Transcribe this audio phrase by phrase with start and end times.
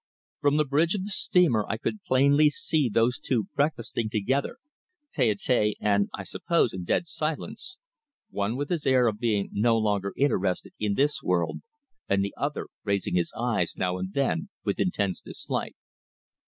[0.39, 4.57] From the bridge of the steamer I could see plainly these two, breakfasting together,
[5.13, 7.77] tete a tete and, I suppose, in dead silence,
[8.31, 11.59] one with his air of being no longer interested in this world
[12.09, 15.75] and the other raising his eyes now and then with intense dislike.